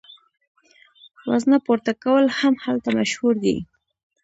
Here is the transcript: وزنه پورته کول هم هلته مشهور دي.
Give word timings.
وزنه 1.29 1.57
پورته 1.65 1.91
کول 2.03 2.25
هم 2.39 2.53
هلته 2.65 2.89
مشهور 2.99 3.33
دي. 3.43 3.55